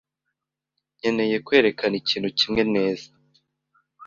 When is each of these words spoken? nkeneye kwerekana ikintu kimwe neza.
nkeneye 0.97 1.37
kwerekana 1.45 1.95
ikintu 2.01 2.29
kimwe 2.39 2.63
neza. 2.75 3.07